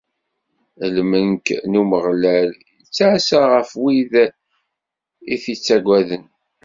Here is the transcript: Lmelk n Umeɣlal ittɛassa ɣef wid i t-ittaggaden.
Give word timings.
Lmelk 0.95 1.47
n 1.71 1.79
Umeɣlal 1.81 2.49
ittɛassa 2.81 3.41
ɣef 3.53 3.71
wid 3.81 4.13
i 5.33 5.35
t-ittaggaden. 5.43 6.25